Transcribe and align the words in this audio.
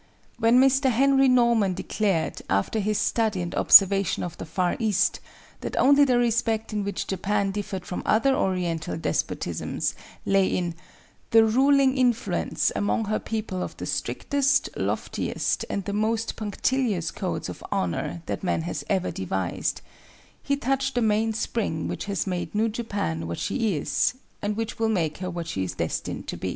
When 0.39 0.59
Mr. 0.59 0.89
Henry 0.89 1.27
Norman 1.27 1.75
declared, 1.75 2.41
after 2.49 2.79
his 2.79 2.97
study 2.97 3.39
and 3.39 3.53
observation 3.53 4.23
of 4.23 4.35
the 4.39 4.47
Far 4.47 4.75
East, 4.79 5.19
that 5.59 5.77
only 5.77 6.05
the 6.05 6.17
respect 6.17 6.73
in 6.73 6.83
which 6.83 7.05
Japan 7.05 7.51
differed 7.51 7.85
from 7.85 8.01
other 8.03 8.33
oriental 8.35 8.97
despotisms 8.97 9.93
lay 10.25 10.47
in 10.47 10.73
"the 11.29 11.45
ruling 11.45 11.95
influence 11.95 12.71
among 12.75 13.05
her 13.05 13.19
people 13.19 13.61
of 13.61 13.77
the 13.77 13.85
strictest, 13.85 14.69
loftiest, 14.75 15.65
and 15.69 15.85
the 15.85 15.93
most 15.93 16.35
punctilious 16.35 17.11
codes 17.11 17.47
of 17.47 17.63
honor 17.71 18.23
that 18.25 18.43
man 18.43 18.63
has 18.63 18.83
ever 18.89 19.11
devised," 19.11 19.81
he 20.41 20.57
touched 20.57 20.95
the 20.95 21.03
main 21.03 21.31
spring 21.31 21.87
which 21.87 22.05
has 22.05 22.25
made 22.25 22.55
new 22.55 22.69
Japan 22.69 23.27
what 23.27 23.37
she 23.37 23.75
is 23.77 24.15
and 24.41 24.57
which 24.57 24.79
will 24.79 24.89
make 24.89 25.19
her 25.19 25.29
what 25.29 25.45
she 25.45 25.63
is 25.63 25.75
destined 25.75 26.27
to 26.27 26.37
be. 26.37 26.49